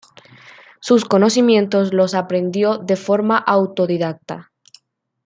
[0.79, 4.51] Sus conocimientos los aprendió de forma autodidacta.